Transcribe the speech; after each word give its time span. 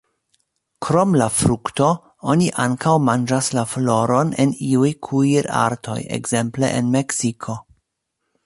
Krom 0.85 1.11
la 1.21 1.27
frukto, 1.39 1.89
oni 2.33 2.47
ankaŭ 2.63 2.95
manĝas 3.11 3.51
la 3.59 3.67
floron 3.75 4.33
en 4.45 4.57
iuj 4.71 4.89
kuirartoj, 5.09 5.99
ekzemple 6.19 6.73
en 6.81 6.95
Meksiko. 7.01 7.59